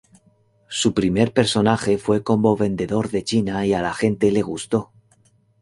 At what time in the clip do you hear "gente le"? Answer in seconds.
3.93-4.41